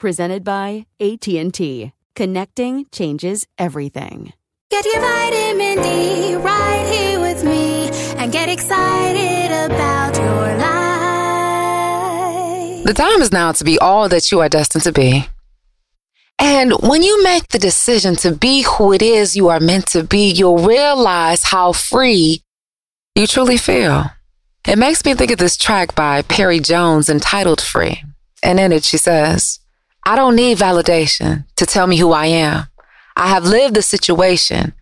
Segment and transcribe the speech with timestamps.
[0.00, 1.92] presented by AT&T.
[2.16, 4.32] Connecting changes everything.
[4.70, 10.70] Get your vitamin D right here with me and get excited about your life.
[12.84, 15.28] The time is now to be all that you are destined to be.
[16.38, 20.02] And when you make the decision to be who it is you are meant to
[20.02, 22.42] be, you'll realize how free
[23.14, 24.06] you truly feel.
[24.66, 28.02] It makes me think of this track by Perri Jones entitled Free.
[28.42, 29.60] And in it, she says,
[30.04, 32.66] I don't need validation to tell me who I am.
[33.16, 34.72] I have lived the situation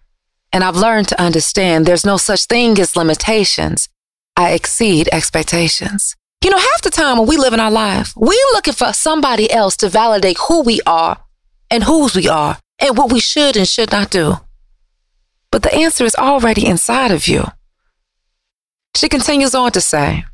[0.52, 3.88] and I've learned to understand there's no such thing as limitations.
[4.36, 6.14] I exceed expectations.
[6.44, 9.50] You know, half the time when we live in our life, we're looking for somebody
[9.50, 11.18] else to validate who we are
[11.70, 14.34] and whose we are and what we should and should not do.
[15.50, 17.44] But the answer is already inside of you.
[18.94, 20.24] She continues on to say,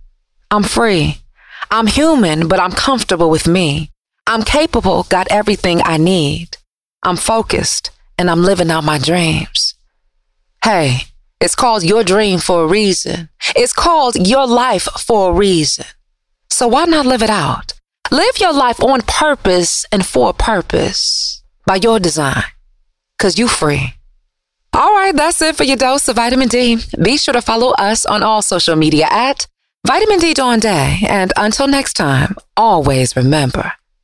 [0.50, 1.22] I'm free.
[1.70, 3.90] I'm human, but I'm comfortable with me.
[4.26, 6.56] I'm capable, got everything I need.
[7.02, 9.74] I'm focused, and I'm living out my dreams.
[10.64, 11.02] Hey,
[11.40, 13.28] it's called your dream for a reason.
[13.54, 15.84] It's called your life for a reason.
[16.48, 17.74] So why not live it out?
[18.10, 22.44] Live your life on purpose and for a purpose by your design.
[23.18, 23.94] Cause you free.
[24.72, 26.78] All right, that's it for your dose of vitamin D.
[27.02, 29.46] Be sure to follow us on all social media at
[29.86, 31.00] Vitamin D Dawn Day.
[31.06, 33.72] And until next time, always remember